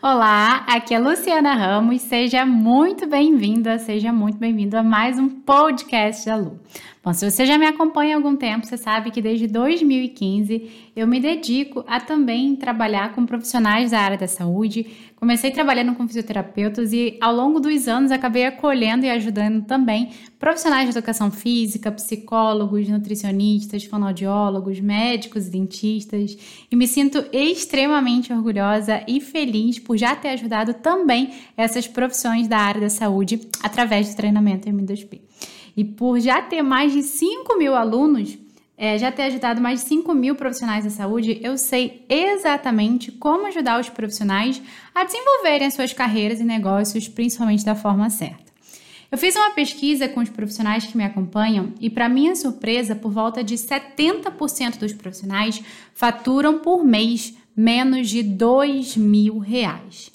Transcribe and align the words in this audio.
Olá, 0.00 0.64
aqui 0.68 0.94
é 0.94 0.98
Luciana 0.98 1.54
Ramos. 1.54 2.02
Seja 2.02 2.46
muito 2.46 3.04
bem-vinda, 3.04 3.80
seja 3.80 4.12
muito 4.12 4.38
bem-vindo 4.38 4.76
a 4.76 4.82
mais 4.82 5.18
um 5.18 5.28
podcast 5.28 6.24
da 6.24 6.36
Lu. 6.36 6.60
Bom, 7.08 7.14
se 7.14 7.30
você 7.30 7.46
já 7.46 7.56
me 7.56 7.64
acompanha 7.64 8.14
há 8.14 8.18
algum 8.18 8.36
tempo, 8.36 8.66
você 8.66 8.76
sabe 8.76 9.10
que 9.10 9.22
desde 9.22 9.46
2015 9.46 10.90
eu 10.94 11.06
me 11.06 11.18
dedico 11.18 11.82
a 11.86 11.98
também 11.98 12.54
trabalhar 12.54 13.14
com 13.14 13.24
profissionais 13.24 13.92
da 13.92 13.98
área 13.98 14.18
da 14.18 14.28
saúde. 14.28 14.86
Comecei 15.16 15.50
trabalhando 15.50 15.94
com 15.94 16.06
fisioterapeutas 16.06 16.92
e 16.92 17.16
ao 17.18 17.34
longo 17.34 17.60
dos 17.60 17.88
anos 17.88 18.12
acabei 18.12 18.44
acolhendo 18.44 19.06
e 19.06 19.08
ajudando 19.10 19.64
também 19.64 20.10
profissionais 20.38 20.84
de 20.84 20.98
educação 20.98 21.30
física, 21.30 21.90
psicólogos, 21.90 22.86
nutricionistas, 22.90 23.84
fonoaudiólogos, 23.84 24.78
médicos 24.78 25.46
e 25.46 25.50
dentistas. 25.50 26.36
E 26.70 26.76
me 26.76 26.86
sinto 26.86 27.24
extremamente 27.32 28.34
orgulhosa 28.34 29.02
e 29.08 29.18
feliz 29.18 29.78
por 29.78 29.96
já 29.96 30.14
ter 30.14 30.28
ajudado 30.28 30.74
também 30.74 31.30
essas 31.56 31.88
profissões 31.88 32.46
da 32.46 32.58
área 32.58 32.82
da 32.82 32.90
saúde 32.90 33.48
através 33.62 34.10
do 34.10 34.16
treinamento 34.16 34.68
M2P. 34.68 35.20
E 35.78 35.84
por 35.84 36.18
já 36.18 36.42
ter 36.42 36.60
mais 36.60 36.92
de 36.92 37.04
5 37.04 37.56
mil 37.56 37.72
alunos, 37.72 38.36
é, 38.76 38.98
já 38.98 39.12
ter 39.12 39.22
ajudado 39.22 39.60
mais 39.60 39.80
de 39.80 39.88
5 39.88 40.12
mil 40.12 40.34
profissionais 40.34 40.82
da 40.82 40.90
saúde, 40.90 41.38
eu 41.40 41.56
sei 41.56 42.04
exatamente 42.08 43.12
como 43.12 43.46
ajudar 43.46 43.78
os 43.78 43.88
profissionais 43.88 44.60
a 44.92 45.04
desenvolverem 45.04 45.68
as 45.68 45.74
suas 45.74 45.92
carreiras 45.92 46.40
e 46.40 46.44
negócios, 46.44 47.06
principalmente 47.06 47.64
da 47.64 47.76
forma 47.76 48.10
certa. 48.10 48.52
Eu 49.08 49.16
fiz 49.16 49.36
uma 49.36 49.50
pesquisa 49.50 50.08
com 50.08 50.18
os 50.18 50.28
profissionais 50.28 50.84
que 50.84 50.96
me 50.96 51.04
acompanham 51.04 51.72
e, 51.80 51.88
para 51.88 52.08
minha 52.08 52.34
surpresa, 52.34 52.96
por 52.96 53.12
volta 53.12 53.44
de 53.44 53.54
70% 53.54 54.78
dos 54.78 54.92
profissionais 54.92 55.62
faturam 55.94 56.58
por 56.58 56.84
mês 56.84 57.36
menos 57.56 58.10
de 58.10 58.24
2 58.24 58.96
mil 58.96 59.38
reais. 59.38 60.10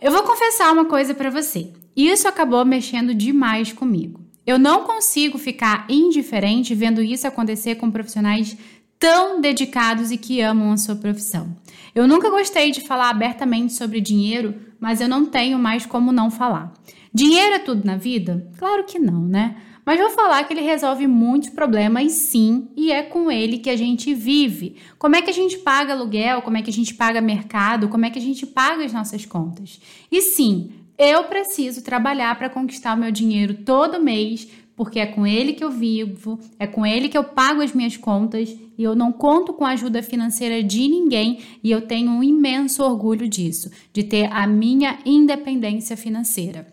Eu 0.00 0.10
vou 0.10 0.22
confessar 0.22 0.72
uma 0.72 0.86
coisa 0.86 1.14
para 1.14 1.28
você. 1.28 1.70
Isso 1.94 2.26
acabou 2.26 2.64
mexendo 2.64 3.14
demais 3.14 3.74
comigo. 3.74 4.29
Eu 4.50 4.58
não 4.58 4.82
consigo 4.82 5.38
ficar 5.38 5.86
indiferente 5.88 6.74
vendo 6.74 7.00
isso 7.00 7.24
acontecer 7.24 7.76
com 7.76 7.88
profissionais 7.88 8.58
tão 8.98 9.40
dedicados 9.40 10.10
e 10.10 10.18
que 10.18 10.40
amam 10.40 10.72
a 10.72 10.76
sua 10.76 10.96
profissão. 10.96 11.56
Eu 11.94 12.08
nunca 12.08 12.28
gostei 12.28 12.72
de 12.72 12.80
falar 12.80 13.10
abertamente 13.10 13.72
sobre 13.72 14.00
dinheiro, 14.00 14.56
mas 14.80 15.00
eu 15.00 15.08
não 15.08 15.24
tenho 15.24 15.56
mais 15.56 15.86
como 15.86 16.10
não 16.10 16.32
falar. 16.32 16.72
Dinheiro 17.14 17.54
é 17.54 17.58
tudo 17.60 17.86
na 17.86 17.96
vida? 17.96 18.50
Claro 18.58 18.82
que 18.82 18.98
não, 18.98 19.22
né? 19.24 19.54
Mas 19.86 20.00
vou 20.00 20.10
falar 20.10 20.42
que 20.42 20.52
ele 20.52 20.62
resolve 20.62 21.06
muitos 21.06 21.50
problemas 21.50 22.10
sim, 22.10 22.70
e 22.76 22.90
é 22.90 23.04
com 23.04 23.30
ele 23.30 23.58
que 23.58 23.70
a 23.70 23.76
gente 23.76 24.12
vive. 24.12 24.74
Como 24.98 25.14
é 25.14 25.22
que 25.22 25.30
a 25.30 25.34
gente 25.34 25.58
paga 25.58 25.92
aluguel? 25.92 26.42
Como 26.42 26.56
é 26.56 26.62
que 26.62 26.70
a 26.70 26.72
gente 26.72 26.92
paga 26.94 27.20
mercado? 27.20 27.88
Como 27.88 28.04
é 28.04 28.10
que 28.10 28.18
a 28.18 28.22
gente 28.22 28.44
paga 28.46 28.84
as 28.84 28.92
nossas 28.92 29.24
contas? 29.24 29.80
E 30.10 30.20
sim, 30.20 30.72
eu 31.02 31.24
preciso 31.24 31.82
trabalhar 31.82 32.36
para 32.36 32.50
conquistar 32.50 32.94
o 32.94 32.98
meu 32.98 33.10
dinheiro 33.10 33.54
todo 33.64 33.98
mês, 33.98 34.46
porque 34.76 35.00
é 35.00 35.06
com 35.06 35.26
ele 35.26 35.54
que 35.54 35.64
eu 35.64 35.70
vivo, 35.70 36.38
é 36.58 36.66
com 36.66 36.84
ele 36.84 37.08
que 37.08 37.16
eu 37.16 37.24
pago 37.24 37.62
as 37.62 37.72
minhas 37.72 37.96
contas 37.96 38.54
e 38.76 38.82
eu 38.82 38.94
não 38.94 39.10
conto 39.10 39.54
com 39.54 39.64
a 39.64 39.70
ajuda 39.70 40.02
financeira 40.02 40.62
de 40.62 40.86
ninguém 40.86 41.38
e 41.64 41.70
eu 41.70 41.86
tenho 41.86 42.10
um 42.10 42.22
imenso 42.22 42.82
orgulho 42.82 43.26
disso, 43.26 43.70
de 43.94 44.04
ter 44.04 44.30
a 44.30 44.46
minha 44.46 44.98
independência 45.06 45.96
financeira. 45.96 46.66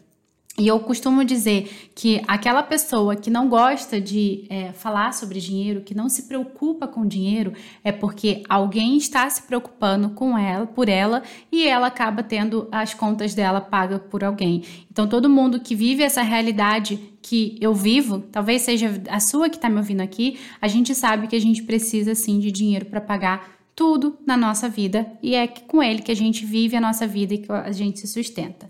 E 0.59 0.67
eu 0.67 0.79
costumo 0.79 1.23
dizer 1.23 1.91
que 1.93 2.19
aquela 2.27 2.63
pessoa 2.63 3.15
que 3.15 3.29
não 3.29 3.47
gosta 3.47 4.01
de 4.01 4.47
é, 4.49 4.73
falar 4.73 5.13
sobre 5.13 5.39
dinheiro, 5.39 5.81
que 5.81 5.93
não 5.93 6.09
se 6.09 6.23
preocupa 6.23 6.87
com 6.87 7.05
dinheiro, 7.05 7.53
é 7.83 7.91
porque 7.91 8.41
alguém 8.49 8.97
está 8.97 9.29
se 9.29 9.43
preocupando 9.43 10.09
com 10.09 10.35
ela, 10.35 10.65
por 10.65 10.89
ela, 10.89 11.21
e 11.51 11.67
ela 11.67 11.85
acaba 11.85 12.23
tendo 12.23 12.67
as 12.71 12.91
contas 12.91 13.35
dela 13.35 13.61
pagas 13.61 14.01
por 14.09 14.23
alguém. 14.23 14.63
Então, 14.91 15.07
todo 15.07 15.29
mundo 15.29 15.59
que 15.59 15.75
vive 15.75 16.01
essa 16.01 16.23
realidade 16.23 16.97
que 17.21 17.55
eu 17.61 17.75
vivo, 17.75 18.21
talvez 18.31 18.63
seja 18.63 18.99
a 19.09 19.19
sua 19.19 19.49
que 19.49 19.57
está 19.57 19.69
me 19.69 19.77
ouvindo 19.77 20.01
aqui, 20.01 20.39
a 20.59 20.67
gente 20.67 20.95
sabe 20.95 21.27
que 21.27 21.35
a 21.35 21.41
gente 21.41 21.61
precisa 21.61 22.15
sim 22.15 22.39
de 22.39 22.51
dinheiro 22.51 22.87
para 22.87 22.99
pagar 22.99 23.57
tudo 23.75 24.17
na 24.25 24.35
nossa 24.35 24.67
vida 24.67 25.05
e 25.21 25.35
é 25.35 25.45
com 25.45 25.83
ele 25.83 26.01
que 26.01 26.11
a 26.11 26.15
gente 26.15 26.43
vive 26.43 26.75
a 26.75 26.81
nossa 26.81 27.05
vida 27.05 27.35
e 27.35 27.37
que 27.37 27.51
a 27.51 27.71
gente 27.71 27.99
se 27.99 28.07
sustenta. 28.07 28.67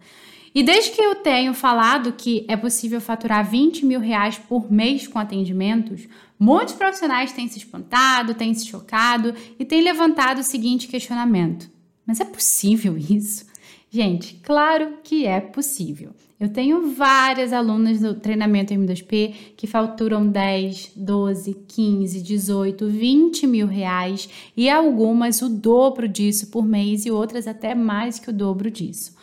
E 0.54 0.64
desde 0.64 0.92
que 0.92 1.02
eu 1.02 1.16
tenho 1.16 1.54
falado 1.54 2.14
que 2.14 2.46
é 2.48 2.56
possível 2.56 3.02
faturar 3.02 3.50
20 3.50 3.86
mil 3.86 4.00
reais 4.00 4.38
por 4.38 4.72
mês 4.72 5.08
com 5.08 5.20
atendimentos, 5.20 6.08
muitos 6.40 6.74
profissionais 6.74 7.32
têm 7.32 7.48
se 7.48 7.58
espantado, 7.58 8.34
têm 8.34 8.54
se 8.54 8.66
chocado 8.66 9.34
e 9.60 9.66
têm 9.66 9.82
levantado 9.82 10.40
o 10.40 10.44
seguinte 10.44 10.88
questionamento: 10.88 11.70
Mas 12.06 12.20
é 12.20 12.26
possível 12.26 12.98
isso? 12.98 13.46
Gente, 13.90 14.40
claro 14.44 14.98
que 15.04 15.26
é 15.26 15.40
possível. 15.40 16.14
Eu 16.40 16.50
tenho 16.50 16.94
várias 16.94 17.52
alunas 17.52 18.00
do 18.00 18.14
treinamento 18.14 18.72
M2P 18.72 19.34
que 19.58 19.66
faturam 19.66 20.28
10, 20.28 20.92
12, 20.96 21.54
15, 21.68 22.22
18, 22.22 22.88
20 22.88 23.48
mil 23.48 23.66
reais 23.66 24.30
e 24.56 24.70
algumas 24.70 25.42
o 25.42 25.50
dobro 25.50 26.08
disso 26.08 26.52
por 26.52 26.64
mês 26.64 27.08
e 27.08 27.12
outras 27.12 27.48
até 27.48 27.74
mais 27.74 28.20
que 28.20 28.30
o 28.30 28.34
dobro 28.34 28.70
disso. 28.70 29.16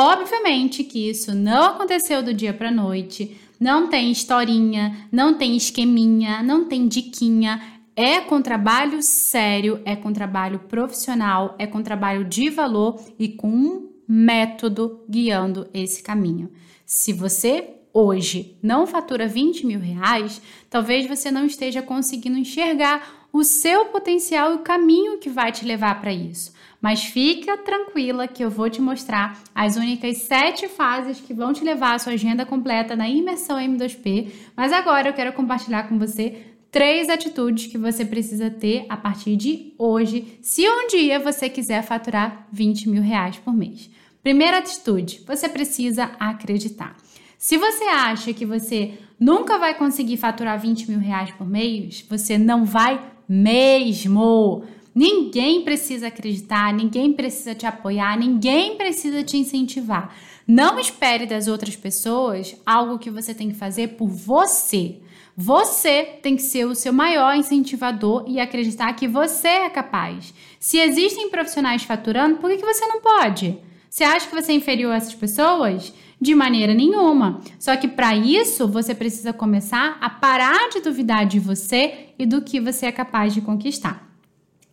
Obviamente 0.00 0.84
que 0.84 1.10
isso 1.10 1.34
não 1.34 1.70
aconteceu 1.70 2.22
do 2.22 2.32
dia 2.32 2.54
para 2.54 2.70
noite, 2.70 3.36
não 3.58 3.88
tem 3.88 4.12
historinha, 4.12 5.08
não 5.10 5.34
tem 5.34 5.56
esqueminha, 5.56 6.40
não 6.40 6.66
tem 6.66 6.86
diquinha. 6.86 7.60
É 7.96 8.20
com 8.20 8.40
trabalho 8.40 9.02
sério, 9.02 9.82
é 9.84 9.96
com 9.96 10.12
trabalho 10.12 10.60
profissional, 10.60 11.56
é 11.58 11.66
com 11.66 11.82
trabalho 11.82 12.24
de 12.24 12.48
valor 12.48 13.00
e 13.18 13.28
com 13.28 13.48
um 13.48 13.90
método 14.06 15.00
guiando 15.10 15.68
esse 15.74 16.00
caminho. 16.00 16.48
Se 16.86 17.12
você 17.12 17.68
hoje 17.92 18.56
não 18.62 18.86
fatura 18.86 19.26
20 19.26 19.66
mil 19.66 19.80
reais, 19.80 20.40
talvez 20.70 21.08
você 21.08 21.28
não 21.28 21.44
esteja 21.44 21.82
conseguindo 21.82 22.38
enxergar 22.38 23.26
o 23.32 23.42
seu 23.42 23.86
potencial 23.86 24.52
e 24.52 24.54
o 24.54 24.60
caminho 24.60 25.18
que 25.18 25.28
vai 25.28 25.50
te 25.50 25.64
levar 25.64 26.00
para 26.00 26.12
isso. 26.12 26.52
Mas 26.80 27.04
fica 27.04 27.56
tranquila 27.58 28.28
que 28.28 28.44
eu 28.44 28.50
vou 28.50 28.70
te 28.70 28.80
mostrar 28.80 29.42
as 29.54 29.76
únicas 29.76 30.18
sete 30.18 30.68
fases 30.68 31.20
que 31.20 31.34
vão 31.34 31.52
te 31.52 31.64
levar 31.64 31.94
à 31.94 31.98
sua 31.98 32.12
agenda 32.12 32.46
completa 32.46 32.94
na 32.94 33.08
imersão 33.08 33.58
M2P. 33.58 34.28
Mas 34.56 34.72
agora 34.72 35.08
eu 35.08 35.12
quero 35.12 35.32
compartilhar 35.32 35.88
com 35.88 35.98
você 35.98 36.36
três 36.70 37.08
atitudes 37.08 37.66
que 37.66 37.78
você 37.78 38.04
precisa 38.04 38.50
ter 38.50 38.86
a 38.88 38.96
partir 38.96 39.36
de 39.36 39.74
hoje, 39.78 40.38
se 40.42 40.68
um 40.68 40.86
dia 40.86 41.18
você 41.18 41.48
quiser 41.48 41.82
faturar 41.82 42.46
20 42.52 42.88
mil 42.88 43.02
reais 43.02 43.36
por 43.38 43.54
mês. 43.54 43.90
Primeira 44.22 44.58
atitude: 44.58 45.22
você 45.26 45.48
precisa 45.48 46.12
acreditar. 46.18 46.96
Se 47.36 47.56
você 47.56 47.84
acha 47.84 48.32
que 48.32 48.44
você 48.44 48.94
nunca 49.18 49.58
vai 49.58 49.74
conseguir 49.74 50.16
faturar 50.16 50.60
20 50.60 50.90
mil 50.90 50.98
reais 50.98 51.30
por 51.32 51.48
mês, 51.48 52.04
você 52.08 52.36
não 52.36 52.64
vai 52.64 53.00
mesmo. 53.28 54.64
Ninguém 54.94 55.62
precisa 55.62 56.08
acreditar, 56.08 56.72
ninguém 56.72 57.12
precisa 57.12 57.54
te 57.54 57.66
apoiar, 57.66 58.18
ninguém 58.18 58.76
precisa 58.76 59.22
te 59.22 59.36
incentivar. 59.36 60.14
Não 60.46 60.78
espere 60.78 61.26
das 61.26 61.46
outras 61.46 61.76
pessoas 61.76 62.56
algo 62.64 62.98
que 62.98 63.10
você 63.10 63.34
tem 63.34 63.50
que 63.50 63.54
fazer 63.54 63.88
por 63.88 64.08
você. 64.08 64.96
Você 65.36 66.02
tem 66.22 66.34
que 66.34 66.42
ser 66.42 66.64
o 66.64 66.74
seu 66.74 66.92
maior 66.92 67.36
incentivador 67.36 68.24
e 68.26 68.40
acreditar 68.40 68.92
que 68.94 69.06
você 69.06 69.46
é 69.46 69.70
capaz. 69.70 70.34
Se 70.58 70.78
existem 70.78 71.30
profissionais 71.30 71.84
faturando, 71.84 72.38
por 72.38 72.50
que, 72.50 72.64
você 72.64 72.86
não 72.86 73.00
pode? 73.00 73.56
Você 73.88 74.02
acha 74.02 74.26
que 74.26 74.34
você 74.34 74.50
é 74.52 74.54
inferior 74.56 74.90
a 74.92 74.96
essas 74.96 75.14
pessoas? 75.14 75.92
De 76.20 76.34
maneira 76.34 76.74
nenhuma. 76.74 77.40
Só 77.58 77.76
que 77.76 77.86
para 77.86 78.16
isso 78.16 78.66
você 78.66 78.94
precisa 78.94 79.32
começar 79.32 79.96
a 80.00 80.10
parar 80.10 80.70
de 80.70 80.80
duvidar 80.80 81.24
de 81.24 81.38
você 81.38 82.08
e 82.18 82.26
do 82.26 82.42
que 82.42 82.58
você 82.58 82.86
é 82.86 82.92
capaz 82.92 83.32
de 83.32 83.40
conquistar. 83.40 84.07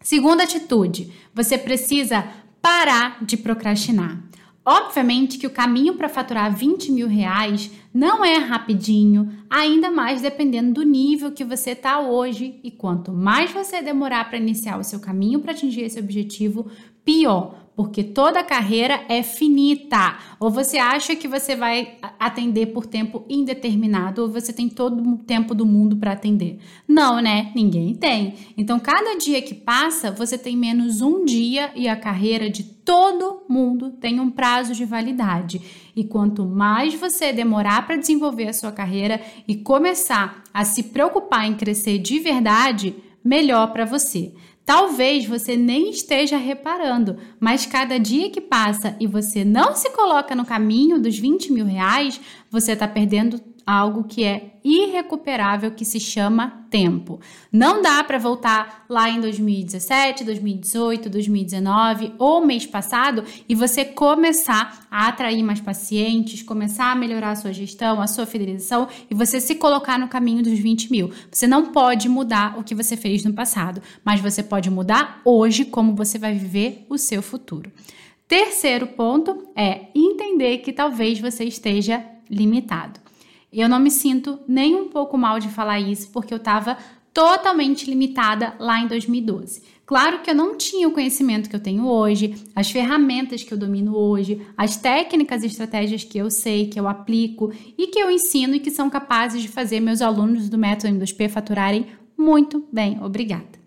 Segunda 0.06 0.44
atitude, 0.44 1.12
você 1.34 1.58
precisa 1.58 2.28
parar 2.62 3.25
de 3.25 3.36
procrastinar. 3.36 4.22
Obviamente 4.63 5.40
que 5.40 5.48
o 5.48 5.50
caminho 5.50 5.96
para 5.96 6.07
faturar 6.07 6.56
20 6.56 6.92
mil 6.92 7.07
reais 7.07 7.72
não 7.95 8.25
é 8.25 8.36
rapidinho, 8.36 9.31
ainda 9.50 9.89
mais 9.89 10.21
dependendo 10.21 10.74
do 10.74 10.83
nível 10.83 11.31
que 11.31 11.45
você 11.45 11.69
está 11.69 12.01
hoje. 12.01 12.59
E 12.62 12.69
quanto 12.69 13.13
mais 13.13 13.51
você 13.51 13.81
demorar 13.81 14.27
para 14.27 14.38
iniciar 14.38 14.77
o 14.77 14.83
seu 14.83 15.00
caminho 15.00 15.39
para 15.39 15.53
atingir 15.53 15.83
esse 15.83 15.97
objetivo, 15.97 16.69
pior 17.06 17.65
porque 17.75 18.03
toda 18.03 18.44
carreira 18.44 19.03
é 19.09 19.21
finita. 19.21 20.18
Ou 20.39 20.50
você 20.50 20.77
acha 20.77 21.15
que 21.15 21.27
você 21.27 21.56
vai 21.56 21.97
atender 22.18 22.68
por 22.68 22.86
tempo 22.86 23.25
indeterminado, 23.30 24.21
ou 24.21 24.30
você 24.30 24.53
tem 24.53 24.69
todo 24.69 25.03
o 25.03 25.18
tempo 25.18 25.53
do 25.53 25.65
mundo 25.65 25.98
para 25.98 26.13
atender. 26.13 26.59
Não, 26.88 27.19
né? 27.19 27.51
Ninguém 27.53 27.94
tem. 27.94 28.36
Então, 28.57 28.80
cada 28.80 29.18
dia 29.18 29.41
que 29.41 29.53
passa, 29.53 30.09
você 30.09 30.38
tem 30.38 30.56
menos 30.56 31.01
um 31.01 31.25
dia 31.25 31.71
e 31.75 31.88
a 31.88 31.95
carreira 31.95 32.50
de 32.50 32.63
todo 32.63 33.41
mundo 33.50 33.91
tem 33.91 34.19
um 34.19 34.30
prazo 34.30 34.74
de 34.74 34.86
validade. 34.86 35.62
E 35.95 36.03
quanto 36.03 36.45
mais 36.45 36.94
você 36.94 37.31
demorar 37.31 37.86
para 37.88 37.95
desenvolver 37.95 38.47
a 38.50 38.53
sua 38.53 38.71
carreira 38.71 39.21
e 39.47 39.56
começar 39.56 40.44
a 40.53 40.65
se 40.65 40.83
preocupar 40.83 41.45
em 41.45 41.56
crescer 41.56 42.00
de 42.00 42.19
verdade, 42.19 42.95
melhor 43.24 43.71
para 43.71 43.86
você. 43.86 44.33
Talvez 44.65 45.25
você 45.25 45.56
nem 45.56 45.92
esteja 45.92 46.38
reparando, 46.38 47.18
mas 47.39 47.68
cada 47.68 48.00
dia 48.00 48.31
que 48.31 48.42
passa 48.42 48.95
e 49.00 49.06
você 49.06 49.45
não 49.45 49.75
se 49.75 49.92
coloca 49.92 50.36
no 50.36 50.44
caminho 50.44 51.00
dos 51.00 51.18
20 51.18 51.53
mil 51.53 51.65
reais, 51.65 52.19
você 52.50 52.71
está 52.71 52.88
perdendo 52.88 53.39
algo 53.65 54.03
que 54.03 54.23
é 54.23 54.53
irrecuperável 54.63 55.71
que 55.71 55.83
se 55.85 56.00
chama 56.00 56.65
tempo. 56.69 57.19
Não 57.51 57.81
dá 57.81 58.03
para 58.03 58.17
voltar 58.17 58.85
lá 58.89 59.09
em 59.09 59.19
2017, 59.19 60.23
2018, 60.23 61.09
2019 61.09 62.13
ou 62.17 62.45
mês 62.45 62.65
passado 62.65 63.23
e 63.47 63.56
você 63.56 63.85
começar 63.85 64.85
a 64.89 65.07
atrair 65.07 65.44
mais 65.44 65.62
pacientes, 65.62 66.44
começar 66.44 66.91
a 66.91 66.95
melhorar 66.95 67.31
a 67.31 67.35
sua 67.35 67.53
gestão, 67.53 68.01
a 68.01 68.07
sua 68.07 68.25
fidelização 68.25 68.88
e 69.09 69.15
você 69.15 69.39
se 69.39 69.56
colocar 69.56 69.97
no 69.97 70.07
caminho 70.07 70.44
dos 70.44 70.59
20 70.59 70.91
mil. 70.91 71.12
Você 71.31 71.47
não 71.47 71.67
pode 71.71 72.09
mudar 72.09 72.57
o 72.59 72.63
que 72.63 72.75
você 72.75 72.97
fez 72.97 73.23
no 73.23 73.33
passado, 73.33 73.81
mas 74.03 74.19
você 74.19 74.44
pode 74.44 74.69
mudar 74.69 75.21
hoje 75.23 75.65
como 75.65 75.95
você 75.95 76.17
vai 76.17 76.33
viver 76.33 76.85
o 76.89 76.97
seu 76.97 77.21
futuro. 77.21 77.71
Terceiro 78.27 78.88
ponto 78.88 79.47
é 79.56 79.88
entender 79.94 80.57
que 80.59 80.73
talvez 80.73 81.19
você 81.19 81.44
esteja 81.44 82.03
limitado. 82.29 83.05
Eu 83.62 83.69
não 83.69 83.80
me 83.80 83.90
sinto 83.92 84.40
nem 84.48 84.75
um 84.75 84.90
pouco 84.90 85.18
mal 85.18 85.40
de 85.40 85.50
falar 85.50 85.80
isso, 85.80 86.10
porque 86.12 86.34
eu 86.34 86.38
estava 86.38 86.78
totalmente 87.13 87.90
limitada 87.90 88.54
lá 88.60 88.81
em 88.81 88.88
2012. 88.88 89.63
Claro 89.86 90.19
que 90.19 90.30
eu 90.30 90.36
não 90.36 90.57
tinha 90.57 90.88
o 90.88 90.92
conhecimento 90.92 91.50
que 91.50 91.56
eu 91.56 91.60
tenho 91.60 91.86
hoje, 91.86 92.36
as 92.56 92.72
ferramentas 92.72 93.44
que 93.44 93.54
eu 93.54 93.57
domino 93.57 93.96
hoje, 93.96 94.42
as 94.57 94.75
técnicas 94.75 95.44
e 95.44 95.48
estratégias 95.48 96.04
que 96.04 96.18
eu 96.18 96.30
sei, 96.30 96.68
que 96.68 96.80
eu 96.80 96.88
aplico 96.88 97.54
e 97.78 97.88
que 97.88 98.00
eu 98.00 98.10
ensino 98.10 98.56
e 98.56 98.60
que 98.60 98.72
são 98.72 98.90
capazes 98.90 99.42
de 99.42 99.48
fazer 99.48 99.80
meus 99.80 100.01
alunos 100.01 100.50
do 100.50 100.58
método 100.58 100.94
M2P 100.94 101.30
faturarem 101.30 101.86
muito 102.18 102.68
bem. 102.72 103.01
Obrigada. 103.04 103.64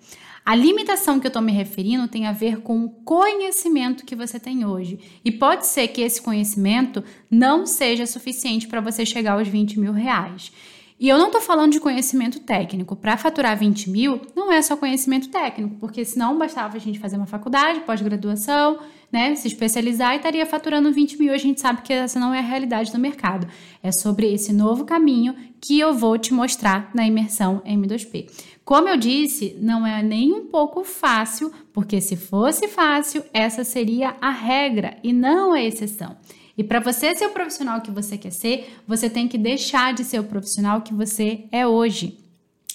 A 0.49 0.55
limitação 0.55 1.21
que 1.21 1.27
eu 1.27 1.29
estou 1.29 1.43
me 1.43 1.53
referindo 1.53 2.09
tem 2.09 2.27
a 2.27 2.33
ver 2.33 2.63
com 2.63 2.83
o 2.83 2.89
conhecimento 2.89 4.07
que 4.07 4.17
você 4.17 4.41
tem 4.41 4.65
hoje. 4.65 4.99
E 5.23 5.31
pode 5.31 5.67
ser 5.67 5.89
que 5.89 6.01
esse 6.01 6.23
conhecimento 6.23 7.05
não 7.31 7.67
seja 7.67 8.07
suficiente 8.07 8.67
para 8.67 8.81
você 8.81 9.05
chegar 9.05 9.33
aos 9.33 9.47
20 9.47 9.79
mil 9.79 9.93
reais. 9.93 10.51
E 10.99 11.07
eu 11.07 11.19
não 11.19 11.27
estou 11.27 11.43
falando 11.43 11.73
de 11.73 11.81
conhecimento 11.81 12.41
técnico. 12.41 12.97
Para 12.97 13.19
faturar 13.19 13.59
20 13.59 13.91
mil, 13.91 14.23
não 14.35 14.51
é 14.51 14.63
só 14.63 14.75
conhecimento 14.75 15.29
técnico, 15.29 15.77
porque 15.79 16.03
senão 16.03 16.39
bastava 16.39 16.79
a 16.79 16.81
gente 16.81 16.99
fazer 16.99 17.19
uma 17.19 17.27
faculdade, 17.27 17.81
pós-graduação, 17.81 18.79
né, 19.11 19.35
se 19.35 19.49
especializar 19.49 20.15
e 20.15 20.17
estaria 20.17 20.45
faturando 20.45 20.93
20 20.93 21.19
mil. 21.19 21.33
A 21.33 21.39
gente 21.39 21.61
sabe 21.61 21.83
que 21.83 21.93
essa 21.93 22.21
não 22.21 22.35
é 22.35 22.39
a 22.39 22.43
realidade 22.43 22.93
do 22.93 22.99
mercado. 22.99 23.49
É 23.83 23.91
sobre 23.91 24.33
esse 24.33 24.53
novo 24.53 24.85
caminho 24.85 25.35
que 25.61 25.81
eu 25.81 25.95
vou 25.95 26.19
te 26.19 26.33
mostrar 26.35 26.91
na 26.95 27.07
imersão 27.07 27.63
M2P. 27.67 28.31
Como 28.65 28.89
eu 28.89 28.99
disse, 28.99 29.57
não 29.61 29.87
é 29.87 30.03
nem 30.03 30.33
um 30.33 30.45
pouco 30.45 30.85
fácil, 30.85 31.51
porque 31.73 32.01
se 32.01 32.17
fosse 32.17 32.69
fácil, 32.69 33.25
essa 33.33 33.65
seria 33.65 34.15
a 34.21 34.31
regra 34.31 34.99
e 35.03 35.13
não 35.13 35.55
a 35.55 35.63
exceção. 35.63 36.17
E 36.57 36.63
para 36.63 36.81
você 36.81 37.15
ser 37.15 37.27
o 37.27 37.33
profissional 37.33 37.81
que 37.81 37.91
você 37.91 38.19
quer 38.19 38.33
ser, 38.33 38.77
você 38.87 39.09
tem 39.09 39.27
que 39.27 39.39
deixar 39.39 39.95
de 39.95 40.05
ser 40.05 40.19
o 40.19 40.25
profissional 40.25 40.83
que 40.83 40.93
você 40.93 41.45
é 41.51 41.67
hoje. 41.67 42.19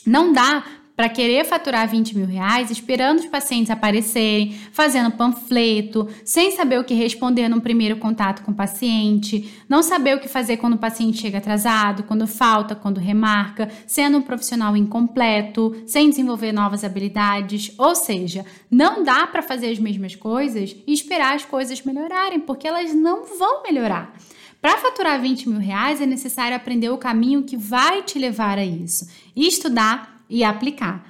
Não 0.05 0.33
dá 0.33 0.63
para 0.95 1.09
querer 1.09 1.43
faturar 1.43 1.89
20 1.89 2.15
mil 2.15 2.27
reais 2.27 2.69
esperando 2.69 3.19
os 3.19 3.25
pacientes 3.25 3.71
aparecerem, 3.71 4.53
fazendo 4.71 5.11
panfleto, 5.11 6.07
sem 6.23 6.51
saber 6.51 6.79
o 6.79 6.83
que 6.83 6.93
responder 6.93 7.49
num 7.49 7.59
primeiro 7.59 7.97
contato 7.97 8.43
com 8.43 8.51
o 8.51 8.55
paciente, 8.55 9.51
não 9.67 9.81
saber 9.81 10.15
o 10.15 10.19
que 10.19 10.27
fazer 10.27 10.57
quando 10.57 10.73
o 10.73 10.79
paciente 10.79 11.19
chega 11.19 11.39
atrasado, 11.39 12.03
quando 12.03 12.27
falta, 12.27 12.75
quando 12.75 12.99
remarca, 12.99 13.69
sendo 13.87 14.19
um 14.19 14.21
profissional 14.21 14.77
incompleto, 14.77 15.75
sem 15.87 16.09
desenvolver 16.09 16.51
novas 16.51 16.83
habilidades. 16.83 17.73
Ou 17.77 17.95
seja, 17.95 18.45
não 18.69 19.03
dá 19.03 19.25
para 19.25 19.41
fazer 19.41 19.71
as 19.71 19.79
mesmas 19.79 20.15
coisas 20.15 20.75
e 20.85 20.93
esperar 20.93 21.35
as 21.35 21.43
coisas 21.43 21.81
melhorarem, 21.81 22.39
porque 22.39 22.67
elas 22.67 22.93
não 22.93 23.25
vão 23.25 23.63
melhorar. 23.63 24.13
Para 24.61 24.77
faturar 24.77 25.19
20 25.19 25.49
mil 25.49 25.59
reais 25.59 25.99
é 25.99 26.05
necessário 26.05 26.55
aprender 26.55 26.89
o 26.89 26.97
caminho 26.97 27.43
que 27.43 27.57
vai 27.57 28.01
te 28.01 28.17
levar 28.17 28.57
a 28.57 28.63
isso 28.63 29.09
e 29.35 29.45
estudar 29.45 30.12
e 30.29 30.43
aplicar. 30.43 31.07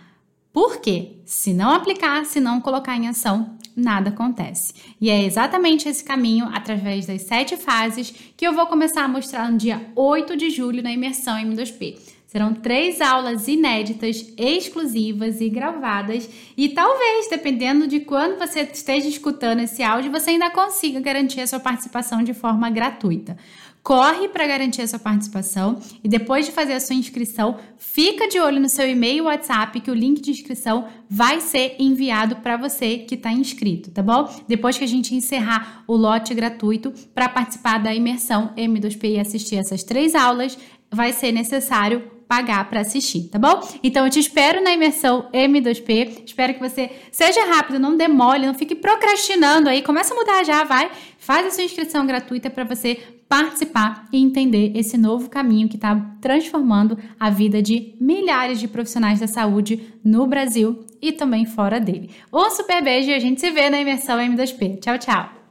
Por 0.52 0.78
quê? 0.80 1.14
Se 1.26 1.54
não 1.54 1.72
aplicar, 1.72 2.26
se 2.26 2.40
não 2.40 2.62
colocar 2.62 2.96
em 2.96 3.08
ação, 3.08 3.58
nada 3.76 4.10
acontece. 4.10 4.74
E 5.02 5.10
é 5.10 5.24
exatamente 5.24 5.90
esse 5.90 6.04
caminho, 6.04 6.48
através 6.54 7.08
das 7.08 7.24
sete 7.24 7.58
fases, 7.58 8.14
que 8.38 8.46
eu 8.46 8.54
vou 8.54 8.68
começar 8.68 9.04
a 9.04 9.08
mostrar 9.08 9.52
no 9.52 9.58
dia 9.58 9.92
8 9.96 10.38
de 10.38 10.50
julho 10.50 10.84
na 10.84 10.92
imersão 10.92 11.36
M2P. 11.38 12.13
Serão 12.34 12.52
três 12.52 13.00
aulas 13.00 13.48
inéditas, 13.48 14.34
exclusivas 14.36 15.40
e 15.40 15.50
gravadas. 15.50 16.28
E 16.58 16.70
talvez, 16.70 17.30
dependendo 17.30 17.86
de 17.88 18.00
quando 18.00 18.40
você 18.40 18.62
esteja 18.62 19.08
escutando 19.08 19.60
esse 19.60 19.84
áudio, 19.84 20.12
você 20.12 20.32
ainda 20.32 20.50
consiga 20.50 21.00
garantir 21.00 21.42
a 21.42 21.48
sua 21.48 21.60
participação 21.60 22.24
de 22.24 22.34
forma 22.34 22.72
gratuita 22.72 23.38
corre 23.84 24.30
para 24.30 24.48
garantir 24.48 24.82
a 24.82 24.88
sua 24.88 24.98
participação 24.98 25.78
e 26.02 26.08
depois 26.08 26.46
de 26.46 26.54
fazer 26.54 26.72
a 26.72 26.80
sua 26.80 26.96
inscrição, 26.96 27.58
fica 27.78 28.30
de 28.30 28.40
olho 28.40 28.60
no 28.60 28.70
seu 28.70 28.90
e-mail 28.90 29.18
e 29.18 29.22
WhatsApp 29.22 29.82
que 29.82 29.92
o 29.92 29.94
link 29.94 30.22
de 30.22 30.32
inscrição 30.32 30.88
vai 31.10 31.42
ser 31.42 31.76
enviado 31.78 32.38
para 32.38 32.56
você 32.56 33.00
que 33.00 33.16
está 33.16 33.32
inscrito, 33.32 33.92
tá 33.92 34.02
bom? 34.02 34.34
Depois 34.48 34.78
que 34.78 34.86
a 34.86 34.88
gente 34.88 35.14
encerrar 35.14 35.84
o 35.86 35.98
lote 35.98 36.34
gratuito 36.34 36.94
para 37.14 37.28
participar 37.28 37.78
da 37.78 37.94
imersão 37.94 38.54
M2P 38.56 39.16
e 39.16 39.20
assistir 39.20 39.58
essas 39.58 39.84
três 39.84 40.16
aulas, 40.16 40.58
vai 40.90 41.12
ser 41.12 41.34
necessário 41.34 42.13
pagar 42.28 42.70
para 42.70 42.82
assistir, 42.82 43.30
tá 43.30 43.38
bom? 43.38 43.60
Então 43.84 44.06
eu 44.06 44.12
te 44.12 44.20
espero 44.20 44.64
na 44.64 44.74
imersão 44.74 45.30
M2P. 45.34 46.24
Espero 46.26 46.54
que 46.54 46.60
você 46.60 46.90
seja 47.12 47.46
rápido, 47.46 47.80
não 47.80 47.96
demole, 47.96 48.46
não 48.46 48.54
fique 48.54 48.76
procrastinando 48.76 49.70
aí. 49.70 49.82
Começa 49.82 50.14
a 50.14 50.18
mudar 50.18 50.44
já, 50.44 50.64
vai. 50.64 50.90
Faz 51.18 51.48
a 51.48 51.52
sua 51.52 51.64
inscrição 51.64 52.06
gratuita 52.06 52.50
para 52.50 52.64
você 52.64 53.00
participar 53.28 54.08
e 54.12 54.22
entender 54.22 54.72
esse 54.76 54.98
novo 54.98 55.30
caminho 55.30 55.68
que 55.68 55.76
está 55.76 55.96
transformando 56.22 56.98
a 57.20 57.30
vida 57.30 57.62
de 57.62 57.96
milhares 58.00 58.60
de 58.60 58.68
profissionais 58.68 59.20
da 59.20 59.28
saúde 59.28 59.94
no 60.04 60.28
Brasil 60.28 60.86
e 61.02 61.12
também 61.12 61.46
fora 61.46 61.80
dele. 61.80 62.12
Um 62.32 62.50
super 62.52 62.84
beijo 62.84 63.10
e 63.10 63.14
a 63.14 63.20
gente 63.20 63.42
se 63.42 63.50
vê 63.50 63.70
na 63.70 63.82
imersão 63.82 64.20
M2P. 64.20 64.80
Tchau, 64.80 64.98
tchau! 64.98 65.43